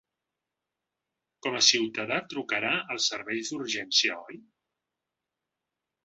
[1.47, 4.39] Com a ciutadà trucarà als serveis d’urgència, oi?